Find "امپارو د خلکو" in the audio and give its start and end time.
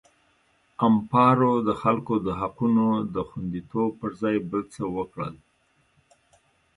0.85-2.15